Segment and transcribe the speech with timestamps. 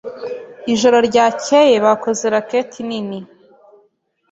[0.73, 3.19] Ijoro ryakeye bakoze racket nini.